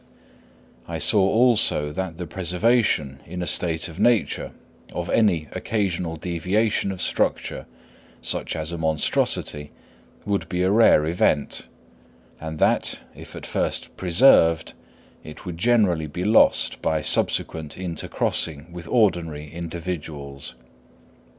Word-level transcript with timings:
I 0.87 0.97
saw, 0.97 1.21
also, 1.21 1.91
that 1.91 2.17
the 2.17 2.25
preservation 2.25 3.19
in 3.27 3.43
a 3.43 3.45
state 3.45 3.87
of 3.87 3.99
nature 3.99 4.49
of 4.93 5.11
any 5.11 5.47
occasional 5.51 6.15
deviation 6.15 6.91
of 6.91 6.99
structure, 6.99 7.67
such 8.19 8.55
as 8.55 8.71
a 8.71 8.79
monstrosity, 8.79 9.69
would 10.25 10.49
be 10.49 10.63
a 10.63 10.71
rare 10.71 11.05
event; 11.05 11.67
and 12.39 12.57
that, 12.57 12.99
if 13.15 13.35
at 13.35 13.45
first 13.45 13.95
preserved, 13.95 14.73
it 15.23 15.45
would 15.45 15.59
generally 15.59 16.07
be 16.07 16.23
lost 16.23 16.81
by 16.81 17.01
subsequent 17.01 17.77
intercrossing 17.77 18.71
with 18.71 18.87
ordinary 18.87 19.51
individuals. 19.51 20.55